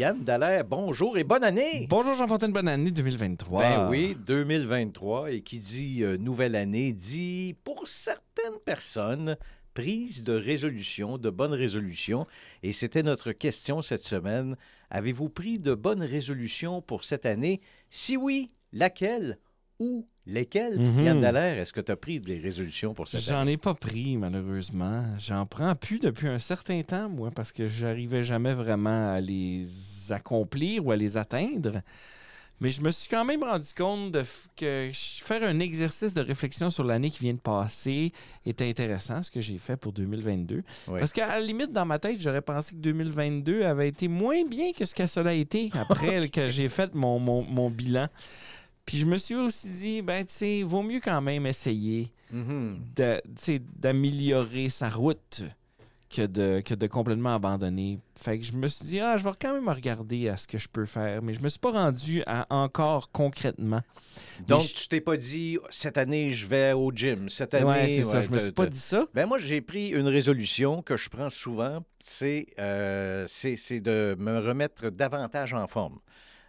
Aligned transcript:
Yann 0.00 0.24
Dallaire, 0.24 0.64
bonjour 0.64 1.18
et 1.18 1.24
bonne 1.24 1.44
année! 1.44 1.86
Bonjour 1.90 2.14
Jean-Fontaine, 2.14 2.52
bonne 2.52 2.68
année 2.68 2.90
2023. 2.90 3.60
Ben 3.60 3.90
oui, 3.90 4.16
2023. 4.18 5.30
Et 5.30 5.42
qui 5.42 5.58
dit 5.58 6.02
euh, 6.02 6.16
nouvelle 6.16 6.56
année 6.56 6.94
dit, 6.94 7.54
pour 7.64 7.86
certaines 7.86 8.58
personnes, 8.64 9.36
prise 9.74 10.24
de 10.24 10.32
résolution, 10.32 11.18
de 11.18 11.28
bonnes 11.28 11.52
résolutions. 11.52 12.26
Et 12.62 12.72
c'était 12.72 13.02
notre 13.02 13.32
question 13.32 13.82
cette 13.82 14.02
semaine. 14.02 14.56
Avez-vous 14.88 15.28
pris 15.28 15.58
de 15.58 15.74
bonnes 15.74 16.02
résolutions 16.02 16.80
pour 16.80 17.04
cette 17.04 17.26
année? 17.26 17.60
Si 17.90 18.16
oui, 18.16 18.48
laquelle 18.72 19.36
ou 20.30 20.34
lesquelles? 20.34 20.78
Mhm. 20.78 21.02
Yann 21.04 21.20
Dallaire, 21.20 21.58
est-ce 21.58 21.72
que 21.72 21.80
tu 21.80 21.92
as 21.92 21.96
pris 21.96 22.20
des 22.20 22.38
résolutions 22.38 22.94
pour 22.94 23.08
cette 23.08 23.20
J'en 23.20 23.46
ai 23.46 23.56
pas 23.56 23.74
pris, 23.74 24.16
malheureusement. 24.16 25.04
J'en 25.18 25.46
prends 25.46 25.74
plus 25.74 25.98
depuis 25.98 26.28
un 26.28 26.38
certain 26.38 26.82
temps, 26.82 27.08
moi, 27.08 27.30
parce 27.34 27.52
que 27.52 27.66
j'arrivais 27.66 28.24
jamais 28.24 28.52
vraiment 28.54 29.12
à 29.12 29.20
les 29.20 29.66
accomplir 30.10 30.86
ou 30.86 30.92
à 30.92 30.96
les 30.96 31.16
atteindre. 31.16 31.80
Mais 32.62 32.68
je 32.68 32.82
me 32.82 32.90
suis 32.90 33.08
quand 33.08 33.24
même 33.24 33.42
rendu 33.42 33.68
compte 33.74 34.12
de 34.12 34.22
que 34.54 34.90
faire 34.92 35.42
un 35.44 35.60
exercice 35.60 36.12
de 36.12 36.20
réflexion 36.20 36.68
sur 36.68 36.84
l'année 36.84 37.08
qui 37.08 37.20
vient 37.24 37.32
de 37.32 37.38
passer 37.38 38.12
était 38.44 38.68
intéressant, 38.68 39.22
ce 39.22 39.30
que 39.30 39.40
j'ai 39.40 39.56
fait 39.56 39.78
pour 39.78 39.92
2022. 39.94 40.62
Oui. 40.88 40.98
Parce 41.00 41.10
qu'à 41.14 41.26
la 41.28 41.40
limite, 41.40 41.72
dans 41.72 41.86
ma 41.86 41.98
tête, 41.98 42.20
j'aurais 42.20 42.42
pensé 42.42 42.72
que 42.74 42.80
2022 42.80 43.62
avait 43.64 43.88
été 43.88 44.08
moins 44.08 44.44
bien 44.44 44.72
que 44.76 44.84
ce 44.84 44.94
que 44.94 45.06
cela 45.06 45.30
a 45.30 45.32
été 45.32 45.70
après 45.72 46.28
que 46.32 46.50
j'ai 46.50 46.68
fait 46.68 46.94
mon, 46.94 47.18
mon- 47.18 47.44
mon 47.44 47.70
bilan. 47.70 48.08
Puis 48.90 48.98
je 48.98 49.06
me 49.06 49.18
suis 49.18 49.36
aussi 49.36 49.68
dit, 49.70 50.02
ben, 50.02 50.24
tu 50.24 50.32
sais, 50.32 50.62
vaut 50.64 50.82
mieux 50.82 50.98
quand 50.98 51.20
même 51.20 51.46
essayer 51.46 52.10
Mhm. 52.32 52.80
sais, 53.36 53.62
d'améliorer 53.76 54.68
sa 54.68 54.88
route 54.88 55.42
que 56.12 56.26
de, 56.26 56.60
que 56.60 56.74
de 56.74 56.88
complètement 56.88 57.36
abandonner. 57.36 58.00
Fait 58.20 58.36
que 58.40 58.44
je 58.44 58.52
me 58.52 58.66
suis 58.66 58.84
dit, 58.86 58.98
ah, 58.98 59.16
je 59.16 59.22
vais 59.22 59.30
quand 59.40 59.54
même 59.54 59.68
regarder 59.68 60.28
à 60.28 60.36
ce 60.36 60.48
que 60.48 60.58
je 60.58 60.66
peux 60.68 60.86
faire, 60.86 61.22
mais 61.22 61.34
je 61.34 61.40
me 61.40 61.48
suis 61.48 61.60
pas 61.60 61.70
rendu 61.70 62.24
à 62.26 62.46
encore 62.50 63.12
concrètement. 63.12 63.82
Donc, 64.48 64.62
je- 64.62 64.74
tu 64.74 64.88
t'es 64.88 65.00
pas 65.00 65.16
dit, 65.16 65.56
cette 65.70 65.96
année, 65.96 66.32
je 66.32 66.48
vais 66.48 66.72
au 66.72 66.90
gym. 66.90 67.28
Cette 67.28 67.54
année, 67.54 67.64
ouais, 67.66 67.88
c'est 67.88 68.02
ça. 68.02 68.20
Je 68.20 68.28
me 68.30 68.38
suis 68.38 68.50
pas 68.50 68.66
dit 68.66 68.76
ça. 68.80 69.06
Ben 69.14 69.26
moi, 69.26 69.38
j'ai 69.38 69.60
pris 69.60 69.90
une 69.90 70.08
résolution 70.08 70.82
que 70.82 70.96
je 70.96 71.08
prends 71.10 71.30
souvent, 71.30 71.84
c'est 72.00 72.46
euh, 72.58 73.24
c'est- 73.28 73.54
c'est 73.54 73.80
de 73.80 74.16
me 74.18 74.40
remettre 74.40 74.90
davantage 74.90 75.54
en 75.54 75.68
forme. 75.68 76.00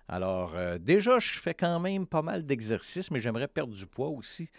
Alors, 0.08 0.56
euh, 0.56 0.78
déjà, 0.78 1.20
je 1.20 1.34
fais 1.34 1.54
quand 1.54 1.80
même 1.80 2.06
pas 2.06 2.22
mal 2.22 2.46
d'exercices, 2.46 3.12
mais 3.12 3.20
j'aimerais 3.20 3.48
perdre 3.48 3.74
du 3.74 3.86
poids 3.86 4.10
aussi, 4.10 4.50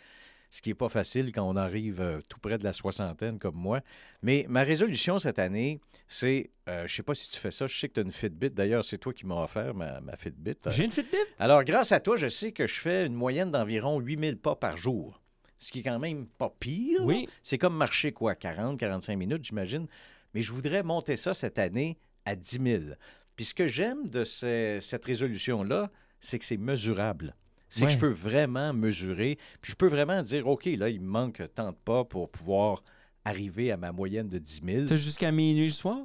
ce 0.50 0.60
qui 0.62 0.70
n'est 0.70 0.74
pas 0.74 0.88
facile 0.88 1.32
quand 1.32 1.48
on 1.48 1.56
arrive 1.56 2.00
euh, 2.00 2.20
tout 2.28 2.38
près 2.38 2.58
de 2.58 2.64
la 2.64 2.72
soixantaine 2.72 3.38
comme 3.38 3.56
moi. 3.56 3.80
Mais 4.22 4.46
ma 4.48 4.62
résolution 4.62 5.18
cette 5.18 5.38
année, 5.38 5.80
c'est, 6.08 6.50
euh, 6.68 6.86
je 6.86 6.94
sais 6.94 7.02
pas 7.02 7.14
si 7.14 7.30
tu 7.30 7.38
fais 7.38 7.50
ça, 7.50 7.66
je 7.66 7.78
sais 7.78 7.88
que 7.88 7.94
tu 7.94 8.00
as 8.00 8.02
une 8.02 8.12
Fitbit, 8.12 8.50
d'ailleurs, 8.50 8.84
c'est 8.84 8.98
toi 8.98 9.12
qui 9.12 9.26
m'as 9.26 9.42
offert 9.42 9.74
ma, 9.74 10.00
ma 10.00 10.16
Fitbit. 10.16 10.56
J'ai 10.68 10.84
une 10.84 10.92
Fitbit? 10.92 11.16
Alors, 11.38 11.64
grâce 11.64 11.92
à 11.92 12.00
toi, 12.00 12.16
je 12.16 12.28
sais 12.28 12.52
que 12.52 12.66
je 12.66 12.74
fais 12.74 13.06
une 13.06 13.14
moyenne 13.14 13.50
d'environ 13.50 13.98
8000 13.98 14.38
pas 14.38 14.56
par 14.56 14.76
jour, 14.76 15.22
ce 15.56 15.70
qui 15.70 15.80
est 15.80 15.82
quand 15.82 15.98
même 15.98 16.26
pas 16.26 16.54
pire. 16.60 17.04
Oui. 17.04 17.28
C'est 17.42 17.58
comme 17.58 17.76
marcher, 17.76 18.12
quoi, 18.12 18.34
40, 18.34 18.78
45 18.78 19.16
minutes, 19.16 19.44
j'imagine. 19.44 19.86
Mais 20.34 20.42
je 20.42 20.52
voudrais 20.52 20.82
monter 20.82 21.16
ça 21.16 21.34
cette 21.34 21.58
année 21.58 21.98
à 22.24 22.36
10 22.36 22.60
000. 22.62 22.82
Puis 23.42 23.48
ce 23.48 23.54
que 23.54 23.66
j'aime 23.66 24.06
de 24.08 24.22
ce- 24.22 24.78
cette 24.80 25.04
résolution-là, 25.04 25.90
c'est 26.20 26.38
que 26.38 26.44
c'est 26.44 26.56
mesurable. 26.56 27.34
C'est 27.68 27.86
que 27.86 27.90
je 27.90 27.98
peux 27.98 28.06
vraiment 28.06 28.72
mesurer. 28.72 29.36
Puis 29.60 29.72
je 29.72 29.76
peux 29.76 29.88
vraiment 29.88 30.22
dire, 30.22 30.46
OK, 30.46 30.66
là, 30.66 30.88
il 30.88 31.00
me 31.00 31.08
manque 31.08 31.42
tant 31.52 31.70
de 31.72 31.76
pas 31.84 32.04
pour 32.04 32.30
pouvoir 32.30 32.84
arriver 33.24 33.72
à 33.72 33.76
ma 33.76 33.90
moyenne 33.90 34.28
de 34.28 34.38
10 34.38 34.60
000. 34.64 34.84
T'as 34.86 34.94
jusqu'à 34.94 35.32
minuit 35.32 35.66
le 35.66 35.72
soir? 35.72 35.98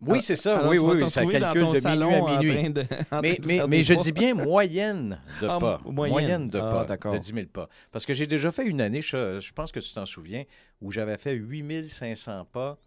Oui, 0.00 0.22
c'est 0.22 0.36
ça. 0.36 0.60
Alors, 0.60 0.70
oui, 0.70 0.78
tu 0.78 0.82
oui, 0.84 0.96
te 0.98 1.08
ça 1.08 1.20
retrouver 1.20 1.38
dans 1.40 1.46
calcule 1.52 1.60
ton 1.60 1.72
de 1.74 1.78
salon 1.78 2.08
minuit 2.26 2.50
à 2.52 2.54
minuit. 2.54 2.72
de- 2.72 2.84
Mais, 3.20 3.66
mais, 3.68 3.82
je 3.82 3.92
dis 3.92 4.12
bien 4.12 4.32
moyenne 4.32 5.20
de 5.42 5.46
Ah, 5.46 5.58
pas. 5.60 5.78
moyenne. 5.84 6.48
de 6.48 6.58
Ah, 6.58 6.70
pas, 6.72 6.84
d'accord. 6.86 7.12
de 7.12 7.18
10 7.18 7.34
000 7.34 7.46
pas. 7.52 7.68
Parce 7.92 8.06
que 8.06 8.14
j'ai 8.14 8.26
déjà 8.26 8.50
fait 8.50 8.64
une 8.66 8.80
année, 8.80 9.02
je, 9.02 9.40
je 9.40 9.52
pense 9.52 9.72
que 9.72 9.80
tu 9.80 9.92
t'en 9.92 10.06
souviens, 10.06 10.44
où 10.80 10.90
j'avais 10.90 11.18
fait 11.18 11.34
8 11.34 11.90
500 11.90 12.46
pas 12.50 12.78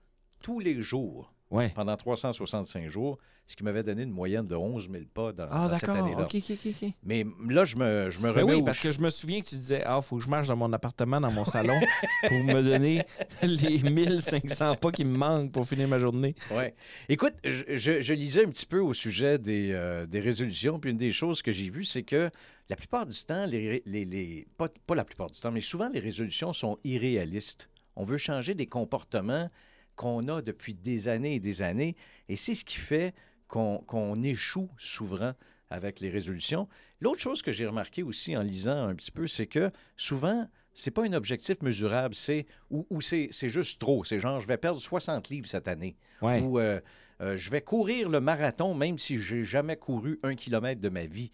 tous 0.41 0.59
les 0.59 0.81
jours 0.81 1.31
Ouais. 1.51 1.69
pendant 1.75 1.95
365 1.95 2.87
jours, 2.87 3.19
ce 3.45 3.57
qui 3.57 3.63
m'avait 3.63 3.83
donné 3.83 4.03
une 4.03 4.11
moyenne 4.11 4.47
de 4.47 4.55
11 4.55 4.89
000 4.89 5.03
pas 5.13 5.33
dans, 5.33 5.47
Ah, 5.51 5.67
dans 5.67 5.77
cette 5.77 5.87
d'accord. 5.87 6.03
année-là. 6.05 6.23
OK, 6.23 6.35
OK, 6.35 6.51
OK. 6.65 6.73
ok. 6.83 6.89
Mais 7.03 7.25
là, 7.49 7.65
je 7.65 7.75
me, 7.75 8.09
je 8.09 8.19
me 8.21 8.29
remets 8.29 8.43
Ben 8.43 8.49
oui, 8.53 8.61
au- 8.61 8.63
parce 8.63 8.79
que 8.79 8.89
je 8.89 8.99
me 9.01 9.09
souviens 9.09 9.41
que 9.41 9.45
tu 9.47 9.55
disais 9.55 9.83
Ah, 9.85 10.01
faut 10.01 10.15
que 10.17 10.23
je 10.23 10.29
marche 10.29 10.47
dans 10.47 10.55
mon 10.55 10.71
appartement, 10.71 11.19
dans 11.19 11.31
mon 11.31 11.43
salon, 11.45 11.79
pour 12.27 12.37
me 12.43 12.61
donner 12.61 13.03
les 13.41 13.79
1500 13.79 14.75
pas 14.75 14.91
qui 14.91 15.03
me 15.05 15.17
manquent 15.17 15.51
pour 15.51 15.67
finir 15.67 15.87
ma 15.87 15.99
journée. 15.99 16.35
Ouais. 16.51 16.73
Écoute, 17.09 17.33
je, 17.43 17.63
je- 17.75 18.01
je 18.01 18.13
lisais 18.13 18.45
un 18.45 18.49
petit 18.49 18.65
peu 18.65 18.79
au 18.79 18.93
sujet 18.93 19.37
des, 19.37 19.71
euh, 19.73 20.05
des 20.05 20.19
résolutions, 20.21 20.79
puis 20.79 20.91
une 20.91 20.97
des 20.97 21.11
choses 21.11 21.41
que 21.41 21.51
j'ai 21.51 21.69
vues, 21.69 21.85
c'est 21.85 22.03
que 22.03 22.29
la 22.69 22.75
plupart 22.77 23.05
du 23.05 23.17
temps, 23.25 23.45
les, 23.45 23.69
ré- 23.69 23.83
les, 23.85 24.05
les- 24.05 24.47
pas, 24.57 24.69
pas 24.87 24.95
la 24.95 25.03
plupart 25.03 25.29
du 25.29 25.39
temps, 25.39 25.51
mais 25.51 25.61
souvent 25.61 25.89
les 25.89 25.99
résolutions 25.99 26.53
sont 26.53 26.77
irréalistes. 26.85 27.69
On 27.97 28.03
veut 28.05 28.17
changer 28.17 28.55
des 28.55 28.67
comportements 28.67 29.49
qu'on 29.95 30.27
a 30.27 30.41
depuis 30.41 30.73
des 30.73 31.07
années 31.09 31.35
et 31.35 31.39
des 31.39 31.61
années, 31.61 31.95
et 32.29 32.35
c'est 32.35 32.55
ce 32.55 32.65
qui 32.65 32.77
fait 32.77 33.13
qu'on 33.53 34.15
échoue 34.23 34.69
souvent 34.77 35.33
avec 35.69 35.99
les 35.99 36.09
résolutions. 36.09 36.67
L'autre 37.01 37.19
chose 37.19 37.41
que 37.41 37.51
j'ai 37.51 37.65
remarqué 37.67 38.03
aussi 38.03 38.35
en 38.37 38.41
lisant 38.41 38.87
un 38.87 38.95
petit 38.95 39.11
peu, 39.11 39.27
c'est 39.27 39.47
que 39.47 39.71
souvent, 39.97 40.47
c'est 40.73 40.91
pas 40.91 41.03
un 41.03 41.13
objectif 41.13 41.61
mesurable, 41.61 42.15
c'est 42.15 42.45
ou, 42.71 42.85
ou 42.89 43.01
c'est 43.01 43.29
c'est 43.31 43.49
juste 43.49 43.79
trop. 43.79 44.03
C'est 44.03 44.19
genre, 44.19 44.39
je 44.41 44.47
vais 44.47 44.57
perdre 44.57 44.79
60 44.79 45.29
livres 45.29 45.47
cette 45.47 45.67
année 45.67 45.95
Ouais. 46.21 46.41
ou 46.41 46.57
euh, 46.59 46.79
euh, 47.21 47.37
je 47.37 47.49
vais 47.51 47.61
courir 47.61 48.09
le 48.09 48.19
marathon 48.21 48.73
même 48.73 48.97
si 48.97 49.19
j'ai 49.19 49.43
jamais 49.43 49.75
couru 49.75 50.19
un 50.23 50.35
kilomètre 50.35 50.81
de 50.81 50.89
ma 50.89 51.05
vie. 51.05 51.31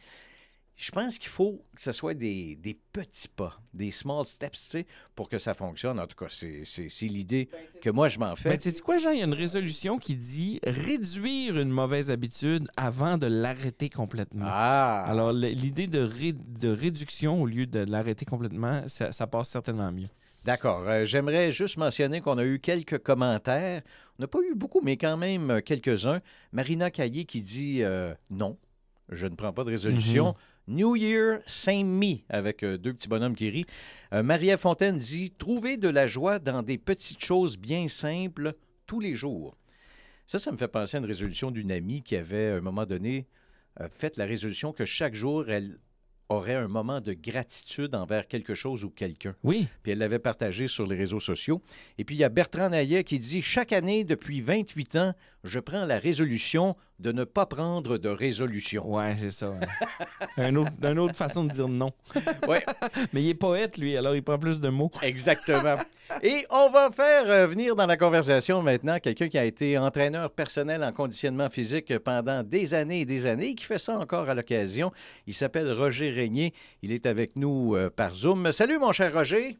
Je 0.82 0.92
pense 0.92 1.18
qu'il 1.18 1.30
faut 1.30 1.62
que 1.76 1.82
ce 1.82 1.92
soit 1.92 2.14
des, 2.14 2.56
des 2.56 2.74
petits 2.94 3.28
pas, 3.28 3.60
des 3.74 3.92
small 3.92 4.26
steps, 4.26 4.64
tu 4.64 4.70
sais, 4.70 4.86
pour 5.14 5.28
que 5.28 5.38
ça 5.38 5.54
fonctionne. 5.54 6.00
En 6.00 6.08
tout 6.08 6.16
cas, 6.16 6.28
c'est 6.30 7.06
l'idée 7.08 7.50
que 7.82 7.90
moi, 7.90 8.08
je 8.08 8.18
m'en 8.18 8.34
fais. 8.38 8.48
Ben, 8.52 8.58
tu 8.58 8.72
sais 8.72 8.80
quoi, 8.80 8.98
Jean, 8.98 9.12
il 9.12 9.20
y 9.20 9.22
a 9.22 9.26
une 9.26 9.34
résolution 9.34 9.98
qui 9.98 10.16
dit 10.16 10.62
réduire 10.64 11.60
une 11.60 11.70
mauvaise 11.70 12.10
habitude 12.10 12.70
avant 12.78 13.18
de 13.18 13.28
l'arrêter 13.28 13.90
complètement? 13.90 14.46
ah! 14.48 15.04
Alors, 15.06 15.34
l'idée 15.34 15.88
de, 15.88 16.00
ré- 16.00 16.32
de 16.34 16.70
réduction 16.70 17.42
au 17.42 17.46
lieu 17.46 17.66
de 17.68 17.80
l'arrêter 17.80 18.24
complètement, 18.24 18.82
ça, 18.88 19.12
ça 19.12 19.28
passe 19.28 19.50
certainement 19.50 19.92
mieux. 19.92 20.08
D'accord. 20.46 20.88
Euh, 20.88 21.04
J'aimerais 21.04 21.52
juste 21.52 21.76
mentionner 21.76 22.22
qu'on 22.22 22.38
a 22.38 22.46
eu 22.46 22.58
quelques 22.60 23.00
commentaires. 23.00 23.82
On 24.18 24.22
n'a 24.24 24.28
pas 24.28 24.40
eu 24.50 24.56
beaucoup, 24.56 24.80
mais 24.82 24.96
quand 24.96 25.18
même 25.18 25.52
euh, 25.52 25.60
quelques-uns. 25.62 26.22
Marina 26.54 26.90
Caillé 26.90 27.26
qui 27.26 27.42
dit 27.42 27.84
euh, 27.84 28.14
non, 28.32 28.58
je 29.10 29.28
ne 29.28 29.36
prends 29.36 29.52
pas 29.52 29.66
de 29.66 29.72
résolution. 29.72 30.36
New 30.70 30.96
Year, 30.96 31.40
me, 31.68 32.18
avec 32.30 32.64
euh, 32.64 32.78
deux 32.78 32.94
petits 32.94 33.08
bonhommes 33.08 33.36
qui 33.36 33.50
rient. 33.50 33.66
Euh, 34.14 34.22
Marie-Ève 34.22 34.60
Fontaine 34.60 34.98
dit 34.98 35.32
trouver 35.32 35.78
de 35.78 35.90
la 35.90 36.06
joie 36.06 36.38
dans 36.38 36.62
des 36.62 36.78
petites 36.78 37.24
choses 37.24 37.58
bien 37.58 37.88
simples 37.88 38.54
tous 38.86 39.00
les 39.00 39.16
jours. 39.16 39.58
Ça, 40.28 40.38
ça 40.38 40.52
me 40.52 40.58
fait 40.58 40.68
penser 40.68 40.98
à 40.98 41.00
une 41.00 41.08
résolution 41.08 41.50
d'une 41.50 41.72
amie 41.72 42.04
qui 42.04 42.16
avait, 42.16 42.50
à 42.50 42.56
un 42.58 42.62
moment 42.62 42.86
donné, 42.86 43.26
euh, 43.82 43.88
fait 43.98 44.16
la 44.16 44.26
résolution 44.26 44.72
que 44.72 44.86
chaque 44.86 45.16
jour, 45.16 45.50
elle 45.50 45.80
aurait 46.30 46.54
un 46.54 46.68
moment 46.68 47.02
de 47.02 47.14
gratitude 47.14 47.96
envers 47.96 48.28
quelque 48.28 48.54
chose 48.54 48.84
ou 48.86 48.92
quelqu'un 48.92 49.36
Oui. 49.44 49.68
puis 49.82 49.94
elle 49.94 49.98
l'avait 49.98 50.20
partagé 50.20 50.68
sur 50.68 50.86
les 50.86 50.96
réseaux 50.96 51.20
sociaux. 51.20 51.64
Et 51.98 52.06
puis 52.06 52.16
il 52.16 52.20
y 52.20 52.24
a 52.24 52.30
Bertrand 52.30 52.70
Naillet 52.70 53.04
qui 53.04 53.18
dit 53.18 53.42
Chaque 53.42 53.74
année, 53.74 54.04
depuis 54.04 54.42
28 54.42 54.96
ans, 54.98 55.16
je 55.44 55.58
prends 55.58 55.86
la 55.86 55.98
résolution 55.98 56.76
de 57.00 57.12
ne 57.12 57.24
pas 57.24 57.46
prendre 57.46 57.98
de 57.98 58.10
résolution. 58.10 58.94
Ouais, 58.94 59.16
c'est 59.20 59.32
ça. 59.32 59.50
ouais. 59.50 59.68
un 60.38 60.56
autre, 60.56 60.72
une 60.84 61.00
autre 61.00 61.16
façon 61.16 61.46
de 61.46 61.52
dire 61.52 61.68
non. 61.68 61.92
Ouais. 62.48 62.64
Mais 63.14 63.24
il 63.24 63.30
est 63.30 63.34
poète, 63.34 63.78
lui, 63.78 63.96
alors 63.96 64.16
il 64.16 64.24
prend 64.24 64.38
plus 64.38 64.60
de 64.60 64.70
mots. 64.70 64.92
Exactement. 65.02 65.76
Et 66.24 66.46
on 66.50 66.70
va 66.70 66.90
faire 66.92 67.30
euh, 67.30 67.48
venir 67.48 67.76
dans 67.76 67.86
la 67.86 67.96
conversation 67.96 68.62
maintenant 68.62 69.00
quelqu'un 69.00 69.30
qui 69.30 69.38
a 69.38 69.46
été 69.46 69.78
entraîneur 69.78 70.32
personnel 70.32 70.84
en 70.84 70.92
conditionnement 70.92 71.50
physique 71.50 71.98
pendant 72.00 72.44
des 72.44 72.74
années 72.74 73.02
et 73.02 73.06
des 73.06 73.26
années, 73.26 73.56
qui 73.56 73.66
fait 73.66 73.80
ça 73.80 73.98
encore 73.98 74.30
à 74.30 74.34
l'occasion. 74.34 74.92
Il 75.28 75.34
s'appelle 75.34 75.72
Roger 75.72 76.10
Régnier. 76.10 76.54
Il 76.82 76.92
est 76.92 77.06
avec 77.06 77.36
nous 77.36 77.76
euh, 77.76 77.90
par 77.90 78.14
Zoom. 78.14 78.52
Salut, 78.52 78.80
mon 78.80 78.92
cher 78.92 79.14
Roger. 79.14 79.58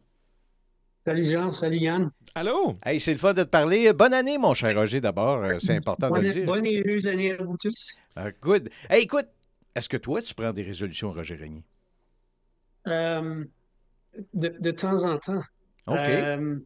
Salut 1.06 1.24
Jean, 1.26 1.52
salut 1.52 1.78
Yann. 1.78 2.12
Allô? 2.36 2.78
Hey, 2.86 3.00
c'est 3.00 3.14
le 3.14 3.18
fun 3.18 3.34
de 3.34 3.44
te 3.44 3.50
parler. 3.50 3.92
Bonne 3.94 4.14
année, 4.14 4.38
mon 4.38 4.54
cher 4.54 4.76
Roger, 4.76 5.02
d'abord. 5.02 5.44
Euh, 5.44 5.58
C'est 5.60 5.76
important 5.76 6.10
de 6.10 6.16
le 6.16 6.22
Bonne, 6.22 6.30
dire. 6.32 6.46
bonne 6.46 6.66
et 6.66 6.84
heureuse 6.86 7.08
année 7.08 7.32
à 7.32 7.38
vous 7.44 7.58
tous. 7.58 7.96
Ah, 8.16 8.32
good. 8.42 8.70
Hey, 8.90 9.04
écoute, 9.04 9.28
est-ce 9.76 9.90
que 9.90 9.98
toi, 9.98 10.22
tu 10.22 10.34
prends 10.36 10.52
des 10.54 10.62
résolutions, 10.64 11.12
Roger 11.12 11.36
Régnier? 11.36 11.64
Euh, 12.88 13.44
de, 14.34 14.50
de 14.60 14.72
temps 14.72 15.04
en 15.06 15.18
temps. 15.18 15.42
OK. 15.88 15.96
Euh, 15.98 16.60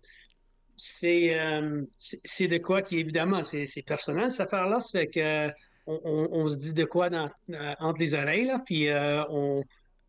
c'est 0.76 1.40
euh, 1.40 1.84
c'est 2.00 2.20
c'est 2.24 2.48
de 2.48 2.58
quoi 2.58 2.82
qui, 2.82 2.98
évidemment, 3.00 3.44
c'est 3.44 3.68
c'est 3.68 3.84
personnel, 3.84 4.32
cette 4.32 4.42
affaire-là. 4.42 4.80
Ça 4.82 5.00
fait 5.00 5.08
que, 5.08 5.48
on, 5.86 6.00
on- 6.04 6.30
on 6.32 6.48
se 6.50 6.58
dit 6.58 6.74
de 6.74 6.86
quoi 6.86 7.10
dans, 7.10 7.30
euh, 7.52 7.74
entre 7.80 8.00
les 8.00 8.16
oreilles, 8.16 8.46
là, 8.46 8.60
puis 8.66 8.90
euh, 8.90 9.24
on, 9.30 9.64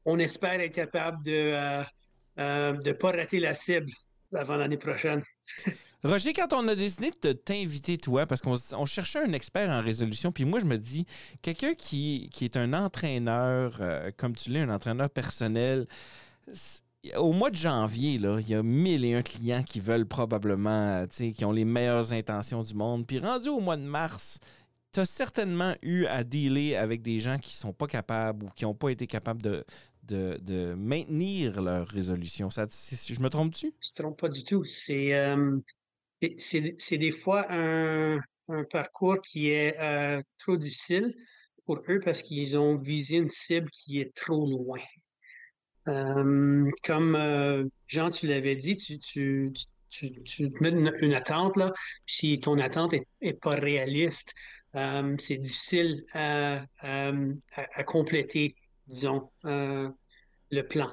on 0.06 0.18
espère 0.18 0.60
être 0.60 0.74
capable 0.74 1.22
de 1.24 1.52
ne 2.38 2.92
pas 2.92 3.12
rater 3.12 3.38
la 3.38 3.54
cible 3.54 3.90
avant 4.36 4.56
l'année 4.56 4.76
prochaine. 4.76 5.22
Roger, 6.04 6.34
quand 6.34 6.52
on 6.52 6.68
a 6.68 6.74
décidé 6.74 7.10
de 7.22 7.32
t'inviter, 7.32 7.96
toi, 7.96 8.26
parce 8.26 8.42
qu'on 8.42 8.84
cherchait 8.84 9.20
un 9.20 9.32
expert 9.32 9.70
en 9.70 9.80
résolution, 9.80 10.32
puis 10.32 10.44
moi, 10.44 10.60
je 10.60 10.66
me 10.66 10.76
dis, 10.76 11.06
quelqu'un 11.40 11.72
qui, 11.72 12.28
qui 12.30 12.44
est 12.44 12.58
un 12.58 12.74
entraîneur, 12.74 13.78
euh, 13.80 14.10
comme 14.18 14.36
tu 14.36 14.50
l'es, 14.50 14.60
un 14.60 14.68
entraîneur 14.68 15.08
personnel, 15.08 15.86
au 17.16 17.32
mois 17.32 17.50
de 17.50 17.56
janvier, 17.56 18.18
là, 18.18 18.38
il 18.38 18.48
y 18.48 18.54
a 18.54 18.62
mille 18.62 19.04
et 19.06 19.14
un 19.14 19.22
clients 19.22 19.62
qui 19.62 19.80
veulent 19.80 20.06
probablement, 20.06 21.04
euh, 21.04 21.06
qui 21.06 21.44
ont 21.44 21.52
les 21.52 21.64
meilleures 21.64 22.12
intentions 22.12 22.62
du 22.62 22.74
monde. 22.74 23.06
Puis 23.06 23.18
rendu 23.18 23.48
au 23.48 23.60
mois 23.60 23.78
de 23.78 23.82
mars, 23.82 24.40
tu 24.92 25.00
as 25.00 25.06
certainement 25.06 25.74
eu 25.82 26.04
à 26.04 26.22
dealer 26.22 26.76
avec 26.76 27.00
des 27.00 27.18
gens 27.18 27.38
qui 27.38 27.54
sont 27.54 27.72
pas 27.72 27.86
capables 27.86 28.44
ou 28.44 28.50
qui 28.54 28.64
n'ont 28.64 28.74
pas 28.74 28.90
été 28.90 29.06
capables 29.06 29.42
de, 29.42 29.64
de, 30.06 30.74
maintenir 30.74 31.60
leur 31.60 31.88
résolution. 31.88 32.48
Je 32.50 33.20
me 33.20 33.28
trompe-tu? 33.28 33.72
Je 33.80 33.90
ne 33.90 34.02
trompe 34.02 34.20
pas 34.20 34.28
du 34.28 34.44
tout. 34.44 34.64
C'est 34.64 35.14
euh, 35.14 35.58
des 36.20 37.12
fois 37.12 37.46
un, 37.50 38.20
parcours 38.70 39.20
qui 39.22 39.48
est 39.50 39.78
euh, 39.80 40.22
trop 40.38 40.56
difficile 40.56 41.14
pour 41.64 41.80
eux 41.88 41.98
parce 41.98 42.22
qu'ils 42.22 42.58
ont 42.58 42.76
visé 42.76 43.16
une 43.16 43.28
cible 43.28 43.70
qui 43.70 44.00
est 44.00 44.14
trop 44.14 44.46
loin. 44.46 44.80
Euh, 45.88 46.70
comme 46.82 47.70
Jean, 47.88 48.10
tu 48.10 48.26
l'avais 48.26 48.56
dit, 48.56 48.76
tu, 48.76 48.98
tu, 48.98 49.52
tu, 49.88 50.22
tu- 50.22 50.50
te 50.50 50.62
mets 50.62 50.70
une, 50.70 51.14
attente, 51.14 51.56
là. 51.56 51.72
Si 52.06 52.38
ton 52.40 52.58
attente 52.58 52.94
est, 53.20 53.34
pas 53.34 53.54
réaliste, 53.54 54.32
c'est 54.74 55.36
difficile 55.36 56.04
à- 56.12 56.64
à 56.80 57.84
compléter, 57.84 58.56
disons, 58.86 59.30
euh, 59.44 59.88
le 60.50 60.62
plan. 60.62 60.90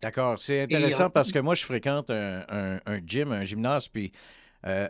D'accord. 0.00 0.38
C'est 0.38 0.62
intéressant 0.62 1.06
en- 1.06 1.10
parce 1.10 1.30
que 1.32 1.38
moi, 1.38 1.54
je 1.54 1.64
fréquente 1.64 2.10
un, 2.10 2.44
un- 2.48 2.80
un 2.86 3.00
gym, 3.06 3.32
un 3.32 3.44
gymnase, 3.44 3.88
puis 3.88 4.12
euh, 4.66 4.88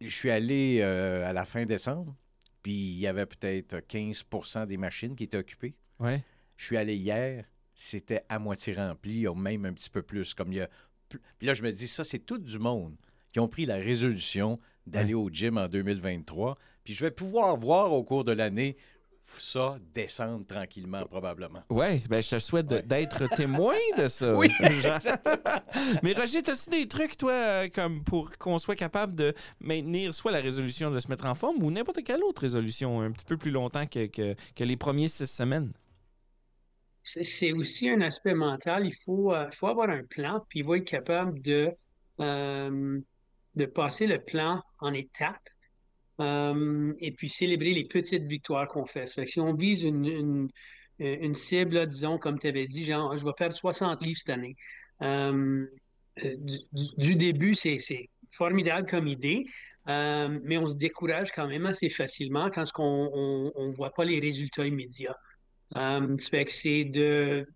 je 0.00 0.08
suis 0.14 0.30
allé 0.30 0.78
euh, 0.80 1.26
à 1.28 1.32
la 1.32 1.44
fin 1.44 1.66
décembre, 1.66 2.14
puis 2.62 2.72
il 2.72 2.98
y 2.98 3.06
avait 3.06 3.26
peut-être 3.26 3.76
15% 3.86 4.66
des 4.66 4.76
machines 4.76 5.14
qui 5.16 5.24
étaient 5.24 5.38
occupées. 5.38 5.74
Ouais. 6.00 6.22
Je 6.56 6.64
suis 6.64 6.76
allé 6.76 6.96
hier, 6.96 7.44
c'était 7.74 8.24
à 8.28 8.38
moitié 8.38 8.72
rempli, 8.74 9.28
ou 9.28 9.34
même 9.34 9.64
un 9.66 9.72
petit 9.72 9.90
peu 9.90 10.02
plus. 10.02 10.34
Comme 10.34 10.52
il 10.52 10.56
y 10.56 10.60
a... 10.62 10.68
Puis 11.08 11.46
là, 11.46 11.54
je 11.54 11.62
me 11.62 11.70
dis, 11.70 11.88
ça, 11.88 12.04
c'est 12.04 12.18
tout 12.18 12.38
du 12.38 12.58
monde 12.58 12.96
qui 13.32 13.40
ont 13.40 13.48
pris 13.48 13.66
la 13.66 13.76
résolution 13.76 14.58
d'aller 14.86 15.14
au 15.14 15.28
gym 15.30 15.58
en 15.58 15.68
2023. 15.68 16.56
Puis 16.84 16.94
je 16.94 17.04
vais 17.04 17.10
pouvoir 17.10 17.56
voir 17.56 17.92
au 17.92 18.02
cours 18.02 18.24
de 18.24 18.32
l'année 18.32 18.76
ça 19.38 19.78
descendre 19.94 20.46
tranquillement, 20.46 21.04
probablement. 21.06 21.62
Ouais, 21.70 22.02
ben 22.08 22.22
je 22.22 22.30
te 22.30 22.38
souhaite 22.38 22.70
Ouais. 22.72 22.82
d'être 22.82 23.26
témoin 23.36 23.76
de 23.96 24.08
ça. 24.08 24.34
Oui. 24.36 24.50
Mais 26.02 26.12
Roger, 26.14 26.38
as-tu 26.38 26.70
des 26.70 26.88
trucs, 26.88 27.16
toi, 27.16 27.32
euh, 27.32 27.68
comme 27.68 28.02
pour 28.04 28.36
qu'on 28.38 28.58
soit 28.58 28.76
capable 28.76 29.14
de 29.14 29.34
maintenir 29.60 30.14
soit 30.14 30.32
la 30.32 30.40
résolution 30.40 30.90
de 30.90 30.98
se 31.00 31.08
mettre 31.08 31.26
en 31.26 31.34
forme 31.34 31.62
ou 31.62 31.70
n'importe 31.70 32.02
quelle 32.04 32.22
autre 32.24 32.42
résolution 32.42 33.00
un 33.00 33.12
petit 33.12 33.24
peu 33.24 33.36
plus 33.36 33.50
longtemps 33.50 33.86
que, 33.86 34.06
que, 34.06 34.34
que 34.54 34.64
les 34.64 34.76
premiers 34.76 35.08
six 35.08 35.26
semaines? 35.26 35.72
C'est 37.02 37.52
aussi 37.52 37.88
un 37.88 38.00
aspect 38.02 38.34
mental. 38.34 38.86
Il 38.86 38.94
faut, 38.94 39.32
euh, 39.34 39.50
faut 39.52 39.68
avoir 39.68 39.88
un 39.88 40.02
plan, 40.04 40.44
puis 40.48 40.60
il 40.60 40.64
faut 40.64 40.74
être 40.74 40.84
capable 40.84 41.40
de, 41.40 41.70
euh, 42.20 43.00
de 43.54 43.66
passer 43.66 44.06
le 44.06 44.22
plan 44.22 44.62
en 44.80 44.92
étapes 44.92 45.48
euh, 46.20 46.92
et 46.98 47.12
puis 47.12 47.28
célébrer 47.28 47.72
les 47.74 47.84
petites 47.86 48.24
victoires 48.24 48.66
qu'on 48.68 48.86
fait. 48.86 49.12
Que 49.14 49.26
si 49.26 49.40
on 49.40 49.54
vise 49.54 49.84
une, 49.84 50.04
une, 50.06 50.48
une 50.98 51.34
cible, 51.34 51.74
là, 51.76 51.86
disons, 51.86 52.18
comme 52.18 52.38
tu 52.38 52.48
avais 52.48 52.66
dit, 52.66 52.84
genre, 52.84 53.16
je 53.16 53.24
vais 53.24 53.32
perdre 53.36 53.54
60 53.54 54.02
livres 54.04 54.18
cette 54.18 54.30
année. 54.30 54.56
Euh, 55.02 55.66
euh, 56.24 56.36
du, 56.72 57.14
début, 57.16 57.54
c'est 57.54 57.78
formidable 58.30 58.88
comme 58.88 59.06
idée, 59.06 59.44
euh, 59.88 60.38
mais 60.44 60.58
on 60.58 60.68
se 60.68 60.74
décourage 60.74 61.30
quand 61.32 61.46
même 61.46 61.66
assez 61.66 61.88
facilement 61.88 62.50
quand 62.50 62.64
on 62.78 63.52
ne 63.56 63.72
voit 63.74 63.92
pas 63.92 64.04
les 64.04 64.20
résultats 64.20 64.66
immédiats. 64.66 65.16
Euh, 65.76 66.16
ça 66.18 66.30
fait 66.30 66.44
que 66.44 66.52
c'est 66.52 66.84
de 66.84 67.46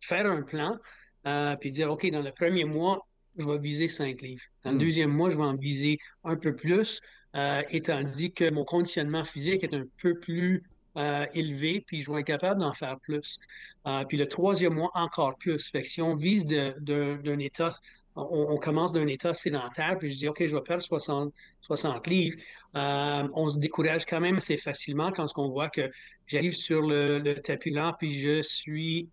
faire 0.00 0.26
un 0.26 0.42
plan, 0.42 0.78
euh, 1.26 1.56
puis 1.56 1.70
dire, 1.70 1.90
OK, 1.90 2.10
dans 2.10 2.22
le 2.22 2.32
premier 2.32 2.64
mois, 2.64 3.06
je 3.36 3.46
vais 3.46 3.58
viser 3.58 3.88
5 3.88 4.20
livres. 4.22 4.42
Dans 4.64 4.70
le 4.72 4.76
Hmm. 4.76 4.80
deuxième 4.80 5.10
mois, 5.12 5.30
je 5.30 5.36
vais 5.36 5.44
en 5.44 5.56
viser 5.56 5.98
un 6.24 6.36
peu 6.36 6.54
plus, 6.56 7.00
euh, 7.34 7.62
étant 7.70 8.02
dit 8.02 8.32
que 8.32 8.50
mon 8.50 8.64
conditionnement 8.64 9.24
physique 9.24 9.64
est 9.64 9.74
un 9.74 9.84
peu 10.00 10.18
plus 10.18 10.64
euh, 10.98 11.26
élevé, 11.32 11.84
puis 11.86 12.02
je 12.02 12.10
vais 12.10 12.20
être 12.20 12.26
capable 12.26 12.60
d'en 12.60 12.72
faire 12.72 12.98
plus. 12.98 13.38
Euh, 13.86 14.04
puis 14.04 14.16
le 14.16 14.26
troisième 14.26 14.74
mois, 14.74 14.90
encore 14.94 15.36
plus. 15.36 15.70
Si 15.84 16.02
on 16.02 16.16
vise 16.16 16.44
d'un 16.44 17.38
état, 17.38 17.72
on, 18.16 18.56
commence 18.56 18.92
d'un 18.92 19.06
état 19.06 19.32
sédentaire, 19.32 19.96
puis 19.98 20.10
je 20.10 20.16
dis, 20.16 20.28
OK, 20.28 20.44
je 20.44 20.56
vais 20.56 20.62
perdre 20.62 20.82
60, 20.82 21.32
60 21.60 22.06
livres, 22.08 22.36
euh, 22.74 23.28
on 23.32 23.48
se 23.48 23.58
décourage 23.58 24.06
quand 24.06 24.18
même 24.18 24.38
assez 24.38 24.56
facilement 24.56 25.12
quand 25.12 25.26
on 25.36 25.50
voit 25.50 25.70
que 25.70 25.88
J'arrive 26.26 26.54
sur 26.54 26.82
le, 26.82 27.20
le 27.20 27.36
tapis 27.36 27.70
lent, 27.70 27.94
puis 27.98 28.20
je 28.20 28.42
suis 28.42 29.08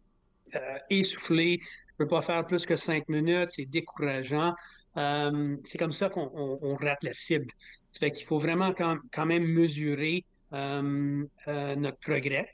essoufflé. 0.90 1.60
Je 1.62 1.94
ne 1.94 1.98
peux 2.00 2.08
pas 2.08 2.22
faire 2.22 2.46
plus 2.46 2.66
que 2.66 2.76
cinq 2.76 3.08
minutes. 3.08 3.52
C'est 3.52 3.66
décourageant. 3.66 4.54
Euh, 4.98 5.58
c'est 5.66 5.78
comme 5.78 5.92
ça 5.94 6.10
qu'on 6.10 6.32
on- 6.34 6.60
on 6.62 6.76
rate 6.76 7.04
la 7.04 7.14
cible. 7.14 7.48
Ça 7.92 8.00
fait 8.00 8.12
qu'il 8.12 8.26
faut 8.26 8.40
vraiment 8.40 8.72
quand, 8.74 8.98
quand 9.12 9.26
même 9.26 9.44
mesurer 9.46 10.24
euh, 10.54 11.24
euh, 11.48 11.76
notre 11.76 11.98
progrès 12.00 12.46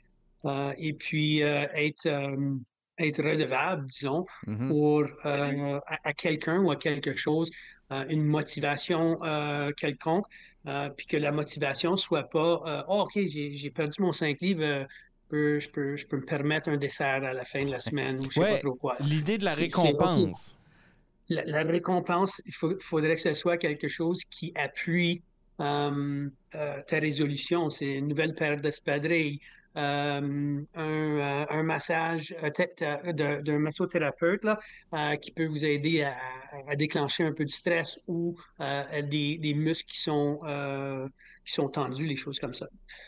et 0.76 0.92
puis 0.94 1.38
être, 1.40 2.08
être 2.98 3.22
redevable, 3.22 3.86
disons, 3.86 4.26
Mhm. 4.48 4.68
pour 4.68 5.04
à, 5.22 5.50
à 6.02 6.12
quelqu'un 6.14 6.60
ou 6.62 6.72
à 6.72 6.76
quelque 6.76 7.14
chose, 7.14 7.48
une 8.08 8.24
motivation 8.24 9.18
quelconque, 9.76 10.26
puis 10.96 11.06
que 11.06 11.16
la 11.16 11.30
motivation 11.30 11.96
soit 11.96 12.24
pas 12.28 12.84
Oh, 12.88 13.02
OK, 13.02 13.12
j'ai 13.14 13.52
j'ai 13.52 13.70
perdu 13.70 14.02
mon 14.02 14.12
5 14.12 14.40
livres, 14.40 14.62
je 14.62 15.28
peux, 15.28 15.60
je 15.60 15.70
peux, 15.70 15.96
je 15.96 16.06
peux 16.08 16.16
me 16.16 16.24
permettre 16.26 16.68
un 16.70 16.76
dessert 16.76 17.22
à 17.22 17.32
la 17.32 17.44
fin 17.44 17.64
de 17.64 17.70
la 17.70 17.80
semaine 17.94 18.16
ou 18.18 18.24
je 18.28 18.34
sais 18.34 18.40
Ouais, 18.40 18.50
pas 18.54 18.58
trop 18.58 18.74
quoi. 18.74 18.96
L'idée 19.00 19.38
de 19.38 19.44
la 19.44 19.52
C'est- 19.52 19.68
c'est 19.68 19.80
récompense. 19.80 20.58
La, 21.46 21.62
récompense, 21.62 22.40
il 22.46 22.52
faudrait 22.52 23.14
que 23.14 23.20
ce 23.20 23.34
soit 23.34 23.56
quelque 23.56 23.88
chose 23.88 24.20
qui 24.30 24.52
appuie 24.54 25.22
euh, 25.60 26.28
euh, 26.54 26.82
ta 26.86 26.98
résolution. 26.98 27.70
C'est 27.70 27.94
une 27.94 28.08
nouvelle 28.08 28.34
paire 28.34 28.60
d'espadrilles, 28.60 29.38
euh, 29.76 30.60
un, 30.74 31.46
un 31.48 31.62
massage 31.62 32.34
d'un 32.58 33.58
massothérapeute 33.58 34.44
là, 34.44 35.16
qui 35.16 35.30
peut 35.30 35.46
vous 35.46 35.64
aider 35.64 36.02
à, 36.02 36.76
déclencher 36.76 37.24
un 37.24 37.32
peu 37.32 37.44
de 37.44 37.50
stress 37.50 37.98
ou 38.06 38.36
des, 38.58 39.54
muscles 39.54 39.88
qui 39.90 40.00
sont, 40.00 40.40
qui 41.44 41.52
sont 41.52 41.68
tendus, 41.68 42.06
les 42.06 42.16
choses 42.16 42.38
comme 42.38 42.54
ça. 42.54 42.66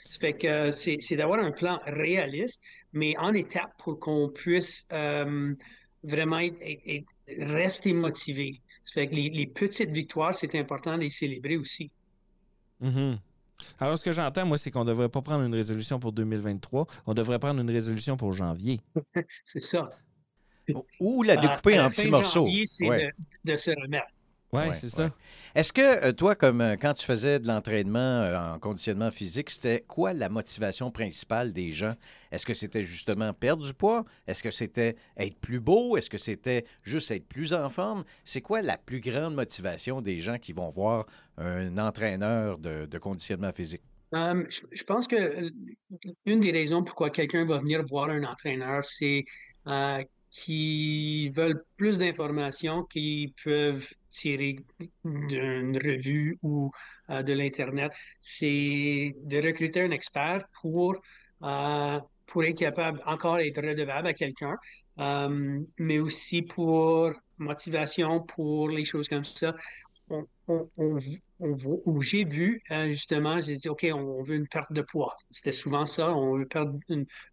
Ça 0.08 0.18
fait 0.20 0.34
que 0.34 0.70
c'est 0.70 1.16
d'avoir 1.16 1.40
un 1.40 1.50
plan 1.50 1.78
réaliste, 1.86 2.62
mais 2.92 3.16
en 3.18 3.34
étape 3.34 3.72
pour 3.78 3.98
qu'on 3.98 4.28
puisse 4.30 4.86
vraiment 6.02 6.38
être- 6.38 7.13
être- 7.28 7.52
rester 7.52 7.92
motivé. 7.92 8.60
Ça 8.84 8.92
fait 8.94 9.08
que 9.08 9.14
les, 9.14 9.30
les 9.30 9.46
petites 9.46 9.90
victoires, 9.90 10.34
c'est 10.34 10.54
important 10.56 10.96
de 10.96 11.02
les 11.02 11.08
célébrer 11.10 11.56
aussi. 11.56 11.90
Mhm. 12.80 13.18
Alors, 13.78 13.96
ce 13.96 14.04
que 14.04 14.12
j'entends, 14.12 14.44
moi, 14.44 14.58
c'est 14.58 14.70
qu'on 14.70 14.84
ne 14.84 14.88
devrait 14.90 15.08
pas 15.08 15.22
prendre 15.22 15.44
une 15.44 15.54
résolution 15.54 15.98
pour 15.98 16.12
2023. 16.12 16.86
On 17.06 17.14
devrait 17.14 17.38
prendre 17.38 17.60
une 17.60 17.70
résolution 17.70 18.16
pour 18.16 18.32
janvier. 18.32 18.80
C'est 19.44 19.62
ça. 19.62 19.90
Ou 21.00 21.22
la 21.22 21.36
découper 21.36 21.76
À 21.78 21.86
en 21.86 21.90
petits 21.90 22.08
morceaux. 22.08 22.44
janvier, 22.46 22.64
C'est 22.66 22.88
Ouais. 22.88 23.12
de, 23.44 23.52
de 23.52 23.56
se 23.56 23.70
remettre. 23.70 24.06
Ouais, 24.54 24.70
Ouais, 24.70 24.72
c'est 24.72 24.88
ça. 24.88 25.04
ouais. 25.04 25.12
Est-ce 25.54 25.72
que 25.72 25.80
euh, 25.82 26.12
toi, 26.12 26.34
comme 26.36 26.60
euh, 26.60 26.76
quand 26.76 26.94
tu 26.94 27.04
faisais 27.04 27.40
de 27.40 27.46
l'entraînement 27.48 27.98
euh, 27.98 28.54
en 28.54 28.58
conditionnement 28.58 29.10
physique, 29.10 29.50
c'était 29.50 29.84
quoi 29.86 30.12
la 30.12 30.28
motivation 30.28 30.90
principale 30.90 31.52
des 31.52 31.72
gens? 31.72 31.94
Est-ce 32.30 32.46
que 32.46 32.54
c'était 32.54 32.84
justement 32.84 33.32
perdre 33.32 33.64
du 33.64 33.74
poids? 33.74 34.04
Est-ce 34.26 34.42
que 34.42 34.50
c'était 34.50 34.96
être 35.16 35.38
plus 35.40 35.60
beau? 35.60 35.96
Est-ce 35.96 36.08
que 36.10 36.18
c'était 36.18 36.64
juste 36.84 37.10
être 37.10 37.26
plus 37.28 37.52
en 37.52 37.68
forme? 37.70 38.04
C'est 38.24 38.40
quoi 38.42 38.62
la 38.62 38.78
plus 38.78 39.00
grande 39.00 39.34
motivation 39.34 40.00
des 40.02 40.20
gens 40.20 40.38
qui 40.38 40.52
vont 40.52 40.70
voir 40.70 41.06
un 41.36 41.76
entraîneur 41.78 42.58
de, 42.58 42.86
de 42.86 42.98
conditionnement 42.98 43.52
physique? 43.52 43.82
Euh, 44.14 44.44
je, 44.48 44.60
je 44.70 44.82
pense 44.84 45.08
que 45.08 45.50
une 46.26 46.40
des 46.40 46.52
raisons 46.52 46.84
pourquoi 46.84 47.10
quelqu'un 47.10 47.44
va 47.46 47.58
venir 47.58 47.84
voir 47.88 48.10
un 48.10 48.22
entraîneur, 48.24 48.84
c'est 48.84 49.24
euh, 49.66 50.04
qu'ils 50.34 51.32
veulent 51.32 51.62
plus 51.76 51.96
d'informations 51.98 52.84
qu'ils 52.84 53.32
peuvent 53.44 53.88
tirer 54.10 54.56
d'une 55.04 55.76
revue 55.76 56.36
ou 56.42 56.72
euh, 57.10 57.22
de 57.22 57.32
l'Internet. 57.32 57.92
C'est 58.20 59.14
de 59.22 59.40
recruter 59.40 59.82
un 59.82 59.92
expert 59.92 60.44
pour, 60.60 60.96
euh, 61.42 62.00
pour 62.26 62.44
être 62.44 62.58
capable 62.58 63.00
encore 63.06 63.38
être 63.38 63.62
redevable 63.62 64.08
à 64.08 64.12
quelqu'un, 64.14 64.56
euh, 64.98 65.60
mais 65.78 66.00
aussi 66.00 66.42
pour 66.42 67.12
motivation, 67.38 68.20
pour 68.20 68.68
les 68.68 68.84
choses 68.84 69.08
comme 69.08 69.24
ça. 69.24 69.54
On, 70.10 70.26
on, 70.48 70.68
on, 70.76 70.98
où 71.40 72.02
j'ai 72.02 72.24
vu, 72.24 72.62
euh, 72.70 72.88
justement, 72.88 73.40
j'ai 73.40 73.56
dit, 73.56 73.68
OK, 73.68 73.86
on, 73.92 74.22
veut 74.22 74.36
une 74.36 74.48
perte 74.48 74.72
de 74.72 74.82
poids. 74.82 75.16
C'était 75.30 75.52
souvent 75.52 75.86
ça, 75.86 76.14
on 76.14 76.36
veut 76.36 76.46
perdre 76.46 76.78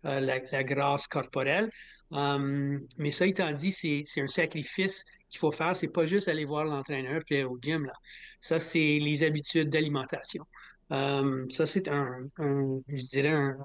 la, 0.03 0.39
la, 0.39 0.63
grâce 0.63 1.07
corporelle. 1.07 1.69
mais 2.11 3.11
ça 3.11 3.27
étant 3.27 3.51
dit, 3.51 3.71
c'est 3.71 4.21
un 4.21 4.27
sacrifice 4.27 5.05
qu'il 5.29 5.39
faut 5.39 5.51
faire. 5.51 5.75
C'est 5.75 5.87
pas 5.87 6.05
juste 6.05 6.27
aller 6.27 6.45
voir 6.45 6.65
l'entraîneur 6.65 7.21
puis 7.25 7.35
aller 7.35 7.45
au 7.45 7.57
gym. 7.61 7.85
Là. 7.85 7.93
Ça, 8.39 8.59
c'est 8.59 8.99
les 8.99 9.23
habitudes 9.23 9.69
d'alimentation. 9.69 10.45
ça, 10.89 11.65
c'est 11.65 11.87
un, 11.87 12.27
je 12.37 13.05
dirais, 13.05 13.29
un 13.33 13.57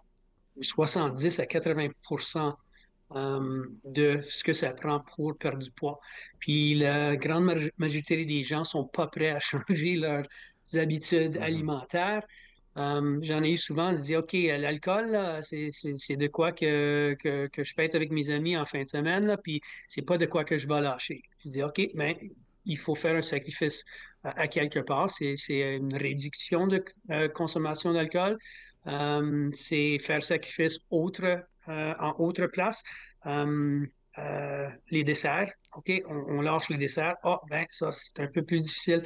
70 0.61 1.41
à 1.41 1.47
80 1.47 1.89
de 3.15 4.21
ce 4.29 4.43
que 4.43 4.53
ça 4.53 4.71
prend 4.71 5.01
pour 5.01 5.37
perdre 5.39 5.59
du 5.63 5.71
poids. 5.71 6.01
Puis 6.39 6.75
la 6.75 7.17
grande 7.17 7.71
majorité 7.79 8.25
des 8.25 8.43
gens 8.43 8.61
ne 8.61 8.65
sont 8.65 8.85
pas 8.85 9.07
prêts 9.07 9.31
à 9.31 9.39
changer 9.41 9.97
leurs 9.97 10.27
habitudes 10.75 11.37
mm-hmm. 11.37 11.43
alimentaires. 11.43 12.23
J'en 12.77 13.43
ai 13.43 13.53
eu 13.53 13.57
souvent, 13.57 13.93
je 13.97 14.03
dis 14.03 14.17
OK, 14.17 14.33
l'alcool, 14.33 15.19
c'est 15.43 16.17
de 16.17 16.27
quoi 16.27 16.53
que, 16.53 17.17
que, 17.19 17.47
que, 17.47 17.65
je 17.65 17.73
fête 17.75 17.95
avec 17.95 18.11
mes 18.11 18.29
amis 18.29 18.57
en 18.57 18.67
fin 18.67 18.83
de 18.83 18.89
semaine, 18.89 19.25
là, 19.25 19.39
puis 19.39 19.63
c'est 19.89 20.03
pas 20.03 20.19
de 20.19 20.27
quoi 20.27 20.45
que 20.45 20.59
je 20.59 20.69
vais 20.69 20.83
lâcher. 20.83 21.23
Je 21.45 21.51
dis 21.51 21.63
OK, 21.63 21.89
mais 21.95 22.19
il 22.67 22.77
faut 22.77 22.95
faire 22.95 23.17
un 23.17 23.23
sacrifice 23.23 23.85
à, 24.25 24.49
quelque 24.49 24.81
part. 24.81 25.11
C'est 25.11 25.37
une 25.77 25.95
réduction 25.95 26.67
de 26.67 26.85
euh, 27.11 27.29
consommation 27.29 27.93
d'alcool. 27.93 28.37
c'est 29.55 29.99
faire 29.99 30.23
sacrifice 30.23 30.79
autre 30.91 31.25
euh, 31.25 31.37
en 31.69 32.15
autre 32.19 32.47
place. 32.47 32.83
Euh, 33.27 33.87
euh, 34.19 34.69
les 34.91 35.05
desserts, 35.05 35.53
OK, 35.77 35.93
on, 36.09 36.41
lâche 36.41 36.71
les 36.71 36.79
desserts. 36.79 37.17
Ah, 37.23 37.39
ben 37.51 37.67
ça, 37.69 37.91
c'est 37.93 38.21
un 38.21 38.29
peu 38.29 38.43
plus 38.43 38.61
difficile. 38.61 39.03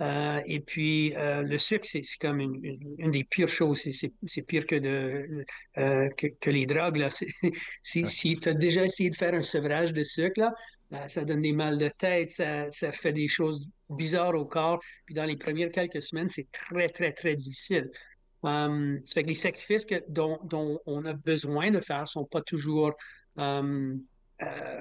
et 0.00 0.60
puis, 0.60 1.12
le 1.16 1.58
sucre, 1.58 1.86
c'est 1.90 2.02
comme 2.18 2.40
une, 2.40 3.10
des 3.10 3.24
pires 3.24 3.48
choses. 3.48 3.86
C'est 4.26 4.42
pire 4.42 4.66
que, 4.66 4.76
de, 4.76 5.44
que, 6.16 6.50
les 6.50 6.66
drogues. 6.66 6.96
Là. 6.96 7.08
Si, 7.82 8.06
si 8.06 8.36
tu 8.36 8.48
as 8.48 8.54
déjà 8.54 8.84
essayé 8.84 9.10
de 9.10 9.16
faire 9.16 9.34
un 9.34 9.42
sevrage 9.42 9.92
de 9.92 10.04
sucre, 10.04 10.40
là, 10.40 10.54
ça 11.08 11.24
donne 11.24 11.42
des 11.42 11.52
mal 11.52 11.78
de 11.78 11.88
tête, 11.88 12.30
ça, 12.30 12.70
ça, 12.70 12.92
fait 12.92 13.12
des 13.12 13.28
choses 13.28 13.68
bizarres 13.90 14.34
au 14.34 14.46
corps. 14.46 14.80
Puis 15.04 15.14
dans 15.14 15.24
les 15.24 15.36
premières 15.36 15.70
quelques 15.70 16.02
semaines, 16.02 16.28
c'est 16.28 16.50
très, 16.50 16.88
très, 16.88 17.12
très 17.12 17.34
difficile. 17.34 17.90
Um, 18.42 19.00
ça 19.04 19.14
fait 19.14 19.22
que 19.24 19.28
les 19.28 19.34
sacrifices 19.34 19.86
dont, 20.08 20.38
on 20.86 21.04
a 21.04 21.12
besoin 21.14 21.70
de 21.70 21.80
faire 21.80 22.06
sont 22.06 22.24
pas 22.24 22.42
toujours. 22.42 22.92
Um, 23.36 24.00
euh, 24.42 24.80